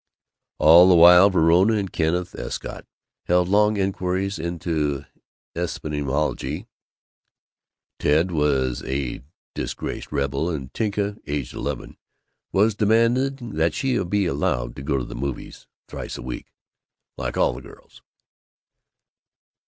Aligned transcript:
All 0.57 0.89
the 0.89 0.95
while 0.95 1.29
Verona 1.29 1.73
and 1.75 1.93
Kenneth 1.93 2.33
Escott 2.33 2.87
held 3.25 3.47
long 3.47 3.77
inquiries 3.77 4.39
into 4.39 5.05
epistemology; 5.53 6.65
Ted 7.99 8.31
was 8.31 8.81
a 8.85 9.21
disgraced 9.53 10.11
rebel; 10.11 10.49
and 10.49 10.73
Tinka, 10.73 11.17
aged 11.27 11.53
eleven, 11.53 11.97
was 12.51 12.73
demanding 12.73 13.51
that 13.53 13.75
she 13.75 14.03
be 14.05 14.25
allowed 14.25 14.75
to 14.77 14.81
go 14.81 14.97
to 14.97 15.05
the 15.05 15.13
movies 15.13 15.67
thrice 15.87 16.17
a 16.17 16.23
week, 16.23 16.51
"like 17.15 17.37
all 17.37 17.53
the 17.53 17.61
girls." 17.61 18.01